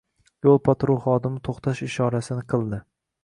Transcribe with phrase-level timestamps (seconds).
[0.45, 2.81] Yo`l patrul xodimi to`xtash ishorasini qildi